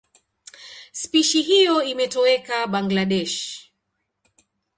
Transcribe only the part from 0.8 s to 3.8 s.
Spishi hiyo imetoweka Bangladesh.